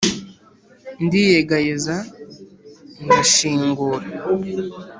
Ndiyegayeza 1.05 1.95
ndashingura 3.03 4.03